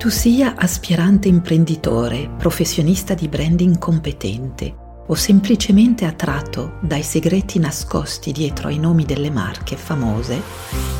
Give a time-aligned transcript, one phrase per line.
[0.00, 4.74] tu sia aspirante imprenditore, professionista di branding competente
[5.06, 10.40] o semplicemente attratto dai segreti nascosti dietro ai nomi delle marche famose,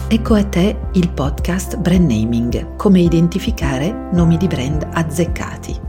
[0.06, 5.80] ecco a te il podcast Brand Naming, come identificare nomi di brand azzeccati.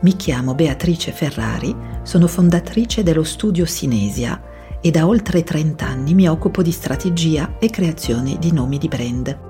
[0.00, 4.40] Mi chiamo Beatrice Ferrari, sono fondatrice dello studio Sinesia
[4.80, 9.45] e da oltre 30 anni mi occupo di strategia e creazione di nomi di brand.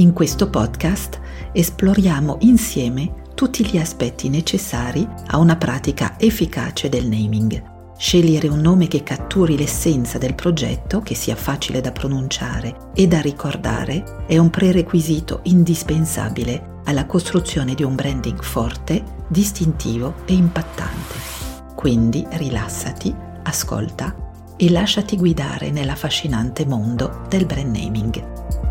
[0.00, 1.20] In questo podcast
[1.52, 7.62] esploriamo insieme tutti gli aspetti necessari a una pratica efficace del naming.
[7.98, 13.20] Scegliere un nome che catturi l'essenza del progetto, che sia facile da pronunciare e da
[13.20, 21.14] ricordare, è un prerequisito indispensabile alla costruzione di un branding forte, distintivo e impattante.
[21.74, 24.16] Quindi rilassati, ascolta
[24.56, 28.69] e lasciati guidare nell'affascinante mondo del brand naming.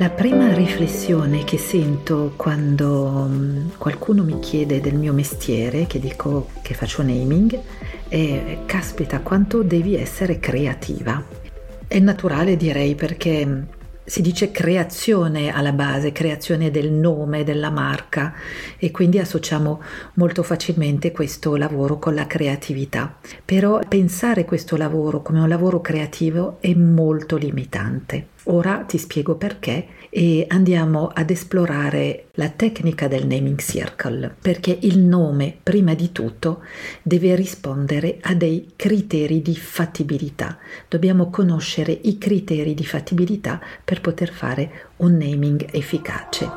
[0.00, 6.48] La prima riflessione che sento quando mm, qualcuno mi chiede del mio mestiere, che dico
[6.62, 7.60] che faccio naming,
[8.08, 11.22] è caspita quanto devi essere creativa.
[11.86, 13.62] È naturale direi perché mm,
[14.10, 18.34] si dice creazione alla base, creazione del nome, della marca
[18.76, 19.80] e quindi associamo
[20.14, 23.18] molto facilmente questo lavoro con la creatività.
[23.44, 28.30] Però pensare questo lavoro come un lavoro creativo è molto limitante.
[28.44, 34.98] Ora ti spiego perché e andiamo ad esplorare la tecnica del naming circle, perché il
[34.98, 36.62] nome, prima di tutto,
[37.00, 40.58] deve rispondere a dei criteri di fattibilità.
[40.88, 46.50] Dobbiamo conoscere i criteri di fattibilità per poter fare un naming efficace.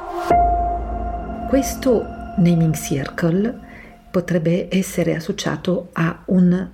[1.48, 2.04] Questo
[2.38, 3.60] naming circle
[4.10, 6.70] potrebbe essere associato a un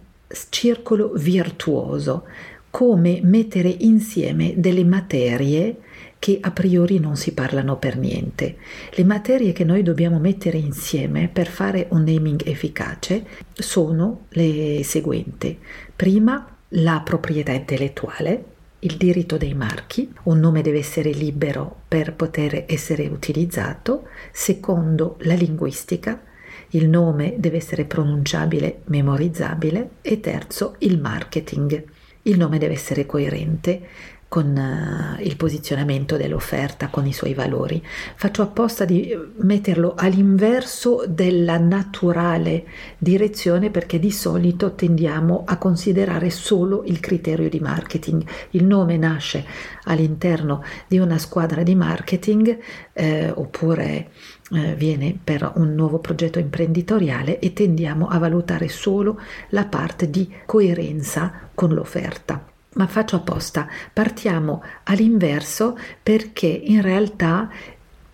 [0.49, 2.23] circolo virtuoso,
[2.69, 5.75] come mettere insieme delle materie
[6.19, 8.57] che a priori non si parlano per niente.
[8.91, 15.57] Le materie che noi dobbiamo mettere insieme per fare un naming efficace sono le seguenti.
[15.95, 18.43] Prima, la proprietà intellettuale,
[18.79, 24.07] il diritto dei marchi, un nome deve essere libero per poter essere utilizzato.
[24.31, 26.21] Secondo, la linguistica,
[26.71, 29.89] il nome deve essere pronunciabile, memorizzabile.
[30.01, 31.83] E terzo, il marketing.
[32.23, 33.81] Il nome deve essere coerente
[34.29, 37.83] con uh, il posizionamento dell'offerta, con i suoi valori.
[38.15, 42.65] Faccio apposta di metterlo all'inverso della naturale
[42.99, 48.23] direzione perché di solito tendiamo a considerare solo il criterio di marketing.
[48.51, 49.43] Il nome nasce
[49.85, 52.59] all'interno di una squadra di marketing
[52.93, 54.11] eh, oppure
[54.51, 59.19] eh, viene per un nuovo progetto imprenditoriale e tendiamo a valutare solo
[59.49, 67.49] la parte di coerenza con l'offerta ma faccio apposta, partiamo all'inverso perché in realtà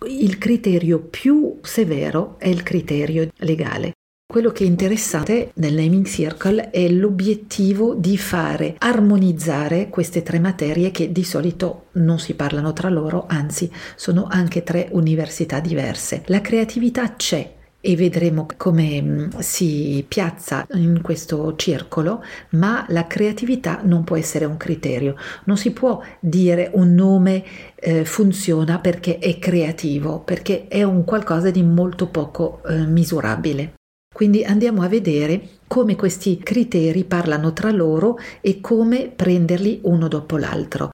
[0.08, 3.92] il criterio più severo è il criterio legale.
[4.28, 10.90] Quello che è interessante nel naming circle è l'obiettivo di fare armonizzare queste tre materie
[10.90, 16.24] che di solito non si parlano tra loro, anzi sono anche tre università diverse.
[16.26, 17.54] La creatività c'è,
[17.86, 22.20] e vedremo come mm, si piazza in questo circolo,
[22.50, 25.14] ma la creatività non può essere un criterio.
[25.44, 27.44] Non si può dire un nome
[27.76, 33.74] eh, funziona perché è creativo, perché è un qualcosa di molto poco eh, misurabile.
[34.12, 40.36] Quindi andiamo a vedere come questi criteri parlano tra loro e come prenderli uno dopo
[40.38, 40.90] l'altro.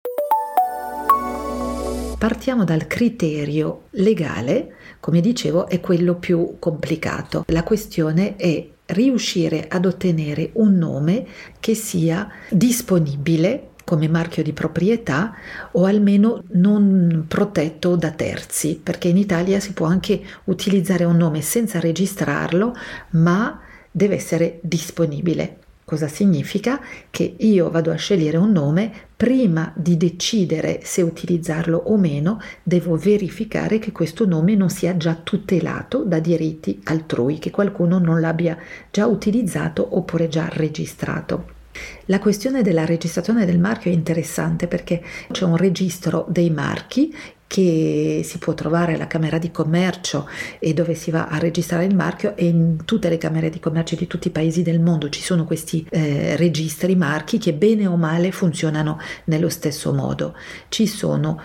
[2.22, 7.42] Partiamo dal criterio legale, come dicevo, è quello più complicato.
[7.48, 11.26] La questione è riuscire ad ottenere un nome
[11.58, 15.34] che sia disponibile come marchio di proprietà
[15.72, 21.40] o almeno non protetto da terzi, perché in Italia si può anche utilizzare un nome
[21.40, 22.72] senza registrarlo,
[23.14, 23.60] ma
[23.90, 25.61] deve essere disponibile.
[25.84, 26.80] Cosa significa?
[27.10, 32.96] Che io vado a scegliere un nome, prima di decidere se utilizzarlo o meno, devo
[32.96, 38.56] verificare che questo nome non sia già tutelato da diritti altrui, che qualcuno non l'abbia
[38.90, 41.60] già utilizzato oppure già registrato.
[42.06, 47.14] La questione della registrazione del marchio è interessante perché c'è un registro dei marchi
[47.52, 50.26] che si può trovare alla Camera di Commercio
[50.58, 53.94] e dove si va a registrare il marchio e in tutte le Camere di Commercio
[53.94, 57.96] di tutti i paesi del mondo ci sono questi eh, registri marchi che bene o
[57.96, 60.34] male funzionano nello stesso modo.
[60.70, 61.42] Ci sono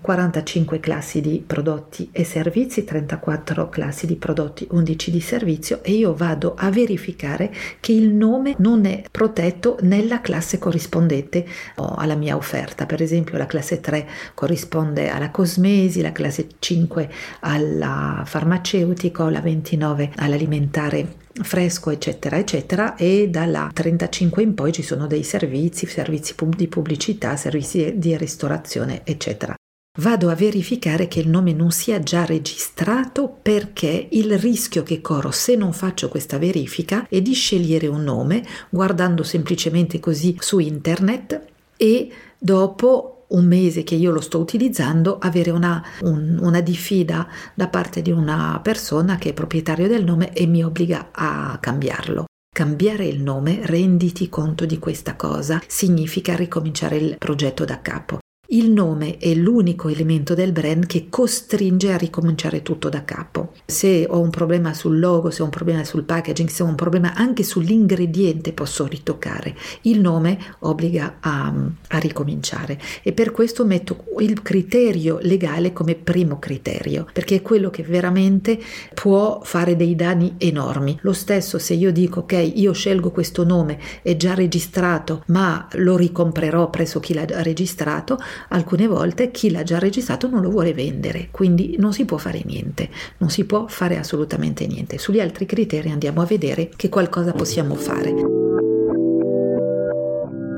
[0.00, 6.14] 45 classi di prodotti e servizi, 34 classi di prodotti, 11 di servizio e io
[6.14, 12.86] vado a verificare che il nome non è protetto nella classe corrispondente alla mia offerta.
[12.86, 17.10] Per esempio la classe 3 corrisponde alla cosmesi, la classe 5
[17.40, 25.06] alla farmaceutico, la 29 all'alimentare fresco eccetera eccetera e dalla 35 in poi ci sono
[25.06, 29.57] dei servizi, servizi di pubblicità, servizi di ristorazione eccetera
[29.98, 35.30] vado a verificare che il nome non sia già registrato perché il rischio che corro
[35.30, 41.42] se non faccio questa verifica è di scegliere un nome guardando semplicemente così su internet
[41.76, 47.68] e dopo un mese che io lo sto utilizzando avere una, un, una diffida da
[47.68, 52.24] parte di una persona che è proprietario del nome e mi obbliga a cambiarlo.
[52.50, 58.18] Cambiare il nome, renditi conto di questa cosa, significa ricominciare il progetto da capo.
[58.50, 63.52] Il nome è l'unico elemento del brand che costringe a ricominciare tutto da capo.
[63.66, 66.74] Se ho un problema sul logo, se ho un problema sul packaging, se ho un
[66.74, 69.54] problema anche sull'ingrediente posso ritoccare.
[69.82, 71.52] Il nome obbliga a,
[71.88, 77.68] a ricominciare e per questo metto il criterio legale come primo criterio perché è quello
[77.68, 78.58] che veramente
[78.94, 80.98] può fare dei danni enormi.
[81.02, 85.98] Lo stesso se io dico ok io scelgo questo nome, è già registrato ma lo
[85.98, 88.16] ricomprerò presso chi l'ha registrato,
[88.48, 92.42] alcune volte chi l'ha già registrato non lo vuole vendere, quindi non si può fare
[92.44, 92.88] niente,
[93.18, 94.98] non si può fare assolutamente niente.
[94.98, 98.27] Sugli altri criteri andiamo a vedere che qualcosa possiamo fare.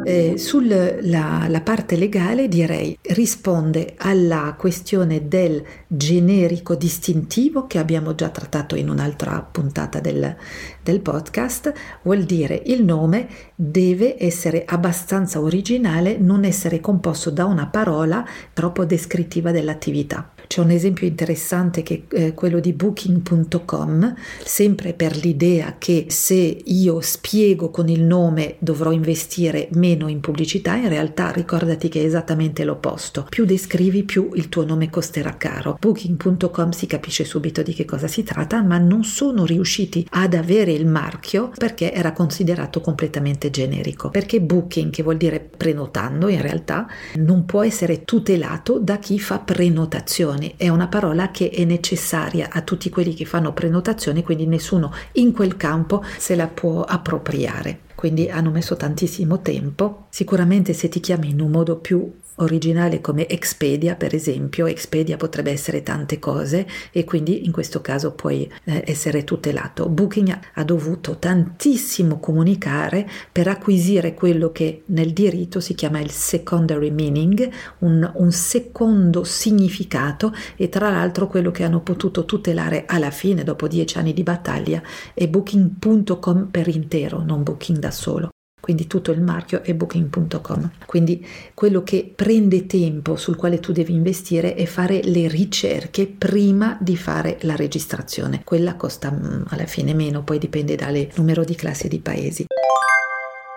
[0.03, 8.77] Eh, sulla parte legale direi risponde alla questione del generico distintivo che abbiamo già trattato
[8.77, 10.37] in un'altra puntata del,
[10.83, 17.67] del podcast, vuol dire il nome deve essere abbastanza originale, non essere composto da una
[17.67, 20.33] parola troppo descrittiva dell'attività.
[20.51, 26.35] C'è un esempio interessante che è eh, quello di booking.com, sempre per l'idea che se
[26.35, 32.05] io spiego con il nome dovrò investire meno in pubblicità, in realtà ricordati che è
[32.05, 33.27] esattamente l'opposto.
[33.29, 35.77] Più descrivi, più il tuo nome costerà caro.
[35.79, 40.73] Booking.com si capisce subito di che cosa si tratta, ma non sono riusciti ad avere
[40.73, 44.11] il marchio perché era considerato completamente generico.
[44.11, 46.89] Perché booking, che vuol dire prenotando in realtà,
[47.19, 52.49] non può essere tutelato da chi fa prenotazione prenotazioni è una parola che è necessaria
[52.51, 57.81] a tutti quelli che fanno prenotazioni, quindi nessuno in quel campo se la può appropriare.
[57.95, 60.07] Quindi hanno messo tantissimo tempo.
[60.09, 62.11] Sicuramente se ti chiami in un modo più
[62.41, 68.13] originale come Expedia, per esempio, Expedia potrebbe essere tante cose e quindi in questo caso
[68.13, 69.89] puoi eh, essere tutelato.
[69.89, 76.91] Booking ha dovuto tantissimo comunicare per acquisire quello che nel diritto si chiama il secondary
[76.91, 77.49] meaning,
[77.79, 83.69] un, un secondo significato e tra l'altro quello che hanno potuto tutelare alla fine, dopo
[83.69, 84.83] dieci anni di battaglia,
[85.15, 88.31] è booking.com per intero, non booking da solo
[88.71, 90.71] quindi tutto il marchio è booking.com.
[90.87, 96.79] Quindi quello che prende tempo sul quale tu devi investire è fare le ricerche prima
[96.81, 98.43] di fare la registrazione.
[98.45, 102.45] Quella costa mm, alla fine meno, poi dipende dal numero di classi e di paesi.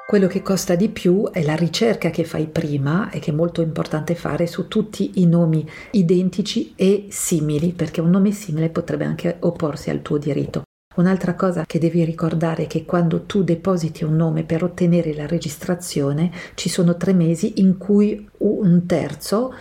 [0.07, 3.61] Quello che costa di più è la ricerca che fai prima e che è molto
[3.61, 9.37] importante fare su tutti i nomi identici e simili, perché un nome simile potrebbe anche
[9.41, 10.63] opporsi al tuo diritto.
[10.95, 15.25] Un'altra cosa che devi ricordare è che quando tu depositi un nome per ottenere la
[15.25, 19.53] registrazione ci sono tre mesi in cui un terzo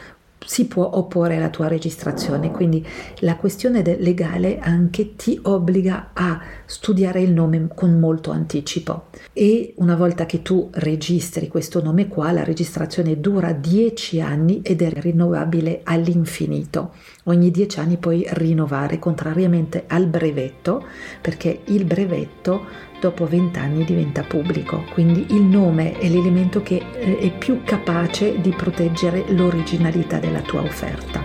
[0.45, 2.85] si può opporre alla tua registrazione, quindi
[3.21, 9.97] la questione legale anche ti obbliga a studiare il nome con molto anticipo e una
[9.97, 15.81] volta che tu registri questo nome qua, la registrazione dura 10 anni ed è rinnovabile
[15.85, 16.93] all'infinito.
[17.25, 20.85] Ogni 10 anni puoi rinnovare, contrariamente al brevetto,
[21.21, 27.19] perché il brevetto dopo 20 anni diventa pubblico, quindi il nome è l'elemento che eh,
[27.19, 31.21] è più capace di proteggere l'originalità della tua offerta.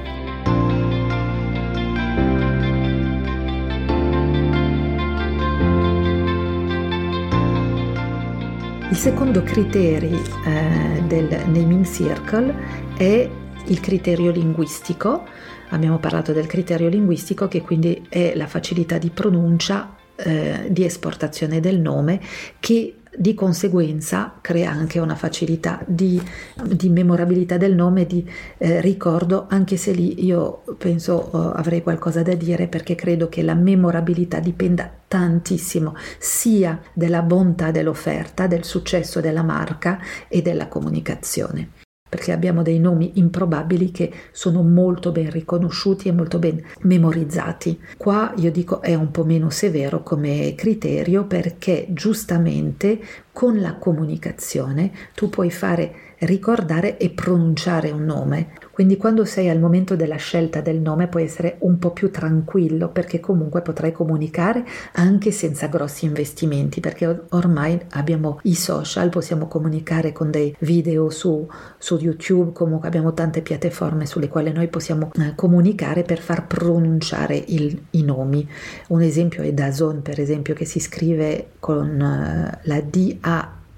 [8.90, 12.56] Il secondo criterio eh, del naming circle
[12.98, 13.30] è
[13.68, 15.26] il criterio linguistico.
[15.70, 21.60] Abbiamo parlato del criterio linguistico che quindi è la facilità di pronuncia eh, di esportazione
[21.60, 22.20] del nome
[22.60, 26.22] che di conseguenza crea anche una facilità di,
[26.64, 28.28] di memorabilità del nome, di
[28.60, 33.42] eh, ricordo, anche se lì io penso oh, avrei qualcosa da dire perché credo che
[33.42, 41.77] la memorabilità dipenda tantissimo sia della bontà dell'offerta, del successo della marca e della comunicazione.
[42.10, 47.80] Perché abbiamo dei nomi improbabili che sono molto ben riconosciuti e molto ben memorizzati.
[47.98, 53.00] Qua io dico è un po' meno severo come criterio perché giustamente
[53.32, 58.54] con la comunicazione tu puoi fare ricordare e pronunciare un nome.
[58.72, 62.90] Quindi quando sei al momento della scelta del nome puoi essere un po' più tranquillo
[62.90, 70.12] perché comunque potrai comunicare anche senza grossi investimenti perché ormai abbiamo i social, possiamo comunicare
[70.12, 71.48] con dei video su,
[71.78, 77.36] su YouTube, comunque abbiamo tante piattaforme sulle quali noi possiamo eh, comunicare per far pronunciare
[77.48, 78.48] il, i nomi.
[78.90, 82.82] Un esempio è Dazon per esempio che si scrive con eh, la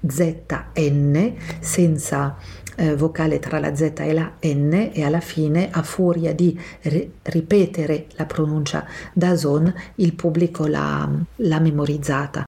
[0.00, 2.36] D-A-Z-N senza
[2.76, 7.12] eh, vocale tra la Z e la N e alla fine a furia di ri-
[7.22, 12.44] ripetere la pronuncia da zone il pubblico l'ha, l'ha memorizzata.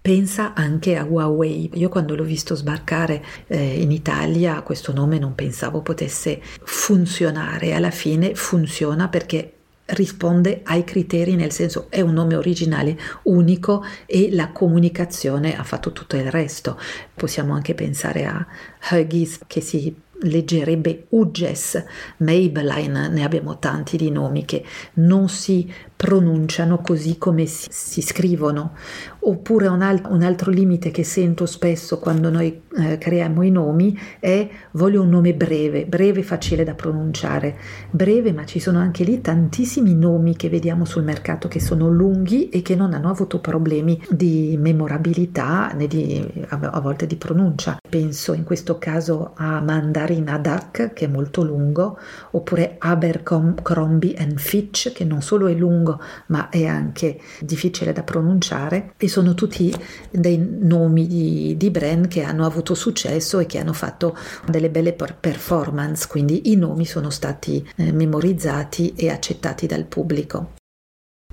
[0.00, 1.70] Pensa anche a Huawei.
[1.74, 7.74] Io quando l'ho visto sbarcare eh, in Italia questo nome non pensavo potesse funzionare.
[7.74, 9.57] Alla fine funziona perché
[9.88, 15.92] risponde ai criteri, nel senso è un nome originale unico e la comunicazione ha fatto
[15.92, 16.78] tutto il resto.
[17.14, 18.46] Possiamo anche pensare a
[18.90, 21.84] Huggies che si leggerebbe Ugges,
[22.18, 24.64] Maybelline, ne abbiamo tanti di nomi che
[24.94, 28.74] non si pronunciano così come si, si scrivono.
[29.18, 33.98] Oppure un, al- un, altro limite che sento spesso quando noi eh, creiamo i nomi
[34.20, 37.56] è voglio un nome breve, breve facile da pronunciare.
[37.90, 42.48] Breve, ma ci sono anche lì tantissimi nomi che vediamo sul mercato che sono lunghi
[42.48, 47.76] e che non hanno avuto problemi di memorabilità né di, a, volte di pronuncia.
[47.88, 51.98] Penso in questo caso a Mandarin Adak che è molto lungo,
[52.30, 58.92] oppure Abercrombie Fitch che non solo è lungo lungo ma è anche difficile da pronunciare
[58.98, 59.74] e sono tutti
[60.10, 64.16] dei nomi di, di brand che hanno avuto successo e che hanno fatto
[64.46, 70.54] delle belle performance, quindi i nomi sono stati eh, memorizzati e accettati dal pubblico.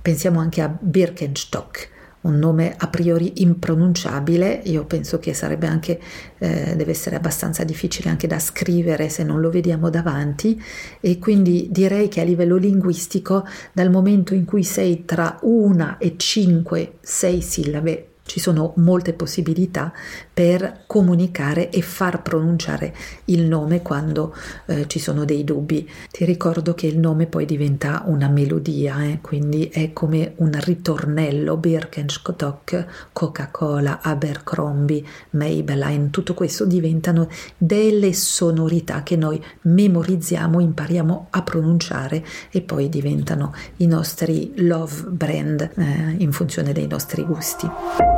[0.00, 1.90] Pensiamo anche a Birkenstock,
[2.26, 6.00] un nome a priori impronunciabile, io penso che sarebbe anche,
[6.38, 10.62] eh, deve essere abbastanza difficile anche da scrivere se non lo vediamo davanti.
[11.00, 16.14] E quindi direi che a livello linguistico dal momento in cui sei tra una e
[16.16, 19.92] cinque, sei sillabe ci sono molte possibilità
[20.32, 22.94] per comunicare e far pronunciare
[23.26, 24.34] il nome quando
[24.66, 25.88] eh, ci sono dei dubbi.
[26.10, 29.20] Ti ricordo che il nome poi diventa una melodia, eh?
[29.22, 39.16] quindi è come un ritornello, Birkenstock, Coca-Cola, Abercrombie, Maybelline, tutto questo diventano delle sonorità che
[39.16, 46.72] noi memorizziamo, impariamo a pronunciare e poi diventano i nostri love brand eh, in funzione
[46.72, 48.15] dei nostri gusti.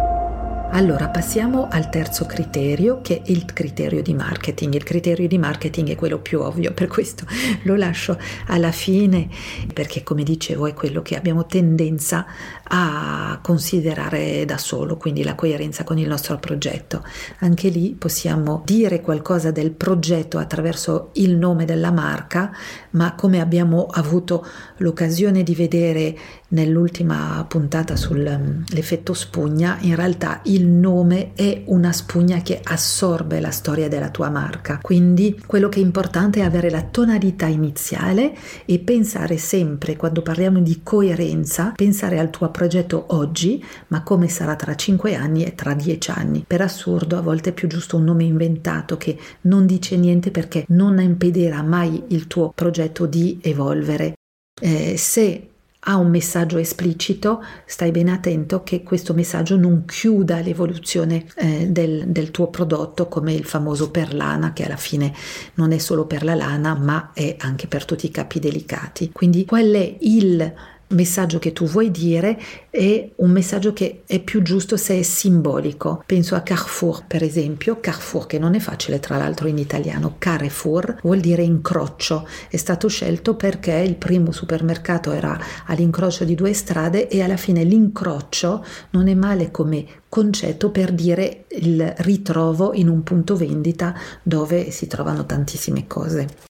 [0.71, 4.75] Allora passiamo al terzo criterio che è il criterio di marketing.
[4.75, 7.25] Il criterio di marketing è quello più ovvio, per questo
[7.63, 9.29] lo lascio alla fine
[9.73, 12.27] perché come dicevo è quello che abbiamo tendenza
[12.69, 17.03] a considerare da solo, quindi la coerenza con il nostro progetto.
[17.41, 22.51] Anche lì possiamo dire qualcosa del progetto attraverso il nome della marca,
[22.91, 24.47] ma come abbiamo avuto
[24.79, 26.17] l'occasione di vedere
[26.51, 33.89] nell'ultima puntata sull'effetto spugna, in realtà il nome è una spugna che assorbe la storia
[33.89, 34.79] della tua marca.
[34.81, 38.35] Quindi quello che è importante è avere la tonalità iniziale
[38.65, 44.57] e pensare sempre, quando parliamo di coerenza, pensare al tuo progetto oggi, ma come sarà
[44.57, 46.45] tra 5 anni e tra 10 anni.
[46.45, 50.65] Per assurdo, a volte è più giusto un nome inventato che non dice niente perché
[50.71, 54.15] non impedirà mai il tuo progetto di evolvere.
[54.61, 55.51] Eh, se
[55.83, 62.09] ha un messaggio esplicito, stai ben attento che questo messaggio non chiuda l'evoluzione eh, del,
[62.09, 65.15] del, tuo prodotto come il famoso per lana che alla fine
[65.55, 69.13] non è solo per la lana ma è anche per tutti i capi delicati.
[69.13, 70.53] Quindi qual è il
[70.89, 72.41] messaggio che tu vuoi dire
[72.71, 76.03] è un messaggio che è più giusto se è simbolico.
[76.07, 81.01] Penso a Carrefour, per esempio, Carrefour che non è facile tra l'altro in italiano, Carrefour
[81.03, 87.09] vuol dire incrocio, è stato scelto perché il primo supermercato era all'incrocio di due strade
[87.09, 93.03] e alla fine l'incrocio non è male come concetto per dire il ritrovo in un
[93.03, 96.47] punto vendita dove si trovano tantissime cose.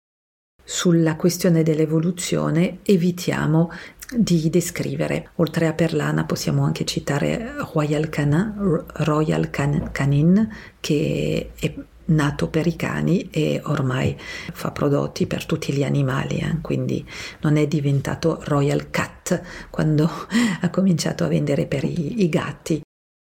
[0.65, 3.69] Sulla questione dell'evoluzione evitiamo
[4.15, 5.29] di descrivere.
[5.35, 11.73] Oltre a Perlana possiamo anche citare Royal Canin, Royal Can- Canin che è
[12.05, 16.57] nato per i cani e ormai fa prodotti per tutti gli animali, eh?
[16.61, 17.05] quindi
[17.41, 20.09] non è diventato Royal Cat quando
[20.61, 22.81] ha cominciato a vendere per i, i gatti.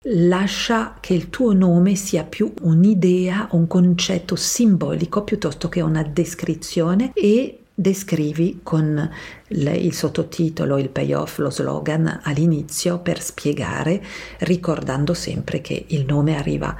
[0.07, 7.11] lascia che il tuo nome sia più un'idea, un concetto simbolico piuttosto che una descrizione
[7.13, 9.11] e descrivi con
[9.49, 14.01] il sottotitolo, il payoff, lo slogan all'inizio per spiegare,
[14.39, 16.75] ricordando sempre che il nome arriva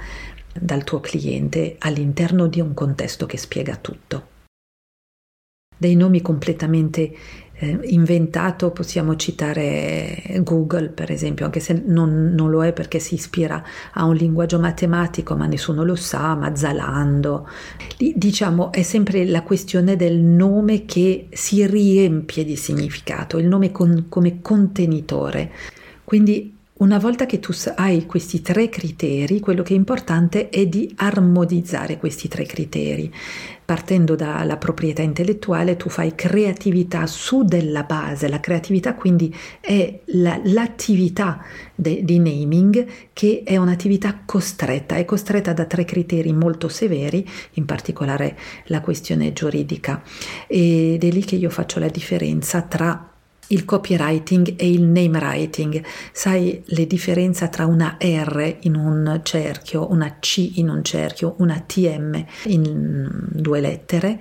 [0.57, 4.27] dal tuo cliente all'interno di un contesto che spiega tutto.
[5.77, 7.13] Dei nomi completamente
[7.57, 13.15] eh, inventato, possiamo citare Google per esempio, anche se non, non, lo è perché si
[13.15, 17.47] ispira a un linguaggio matematico, ma nessuno lo sa, ma Zalando.
[17.97, 24.05] Diciamo è sempre la questione del nome che si riempie di significato, il nome con,
[24.09, 25.51] come contenitore.
[26.03, 30.91] Quindi una volta che tu hai questi tre criteri, quello che è importante è di
[30.97, 33.09] armonizzare questi tre criteri.
[33.65, 38.27] Partendo dalla proprietà intellettuale, tu fai creatività su della base.
[38.27, 41.43] La creatività quindi è la, l'attività
[41.73, 47.65] de, di naming che è un'attività costretta, è costretta da tre criteri molto severi, in
[47.65, 50.03] particolare la questione giuridica.
[50.45, 53.09] Ed è lì che io faccio la differenza tra
[53.47, 55.83] il copywriting e il name writing.
[56.11, 61.59] Sai le differenza tra una R in un cerchio, una C in un cerchio, una
[61.59, 64.19] TM in due lettere?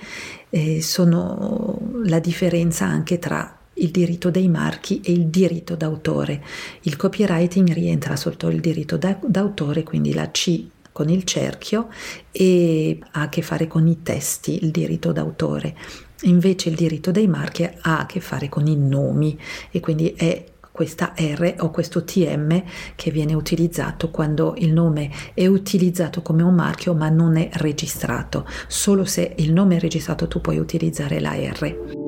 [0.50, 6.42] Eh, sono la differenza anche tra il diritto dei marchi e il diritto d'autore.
[6.82, 11.88] Il copywriting rientra sotto il diritto d'autore, quindi la C con il cerchio
[12.30, 15.74] e ha a che fare con i testi, il diritto d'autore.
[16.22, 19.38] Invece il diritto dei marchi ha a che fare con i nomi
[19.70, 20.44] e quindi è
[20.74, 22.64] questa R o questo TM
[22.96, 28.44] che viene utilizzato quando il nome è utilizzato come un marchio ma non è registrato.
[28.66, 32.03] Solo se il nome è registrato tu puoi utilizzare la R.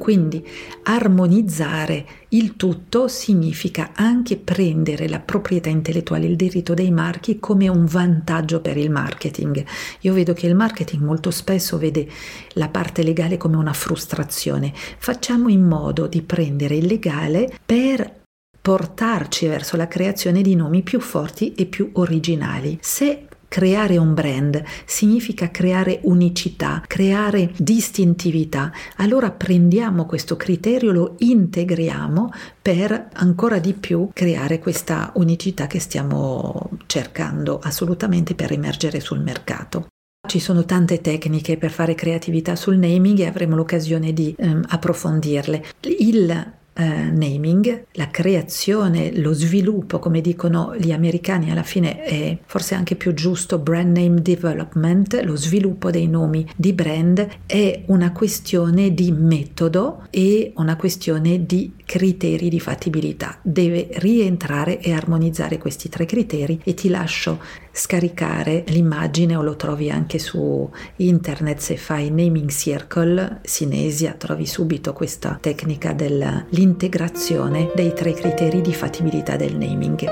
[0.00, 0.42] Quindi
[0.84, 7.84] armonizzare il tutto significa anche prendere la proprietà intellettuale, il diritto dei marchi come un
[7.84, 9.62] vantaggio per il marketing.
[10.00, 12.08] Io vedo che il marketing molto spesso vede
[12.54, 14.72] la parte legale come una frustrazione.
[14.74, 18.22] Facciamo in modo di prendere il legale per
[18.58, 22.78] portarci verso la creazione di nomi più forti e più originali.
[22.80, 28.70] Se Creare un brand significa creare unicità, creare distintività.
[28.98, 32.30] Allora prendiamo questo criterio, lo integriamo
[32.62, 39.88] per ancora di più creare questa unicità che stiamo cercando assolutamente per emergere sul mercato.
[40.28, 45.64] Ci sono tante tecniche per fare creatività sul naming e avremo l'occasione di ehm, approfondirle.
[45.98, 52.74] Il eh, naming, la creazione, lo sviluppo, come dicono gli americani, alla fine è forse
[52.74, 58.94] anche più giusto brand name development, lo sviluppo dei nomi di brand è una questione
[58.94, 63.38] di metodo e una questione di criteri di fattibilità.
[63.42, 67.38] Deve rientrare e armonizzare questi tre criteri e ti lascio
[67.72, 74.92] scaricare l'immagine o lo trovi anche su internet se fai naming circle Sinesia trovi subito
[74.92, 80.08] questa tecnica dell'integrazione dei tre criteri di fattibilità del naming.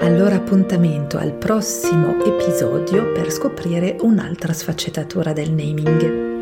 [0.00, 6.33] Allora appuntamento al prossimo episodio per scoprire un'altra sfaccettatura del naming.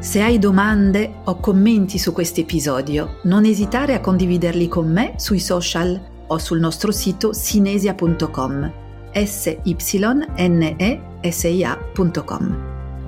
[0.00, 5.40] Se hai domande o commenti su questo episodio, non esitare a condividerli con me sui
[5.40, 8.72] social o sul nostro sito sinesia.com
[9.12, 9.56] s.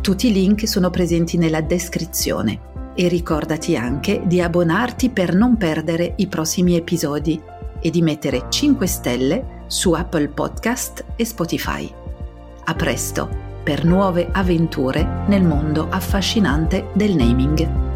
[0.02, 2.61] Tutti i link sono presenti nella descrizione
[2.94, 7.40] e ricordati anche di abbonarti per non perdere i prossimi episodi
[7.81, 11.90] e di mettere 5 stelle su Apple Podcast e Spotify.
[12.64, 13.41] A presto!
[13.62, 17.91] Per nuove avventure nel mondo affascinante del naming.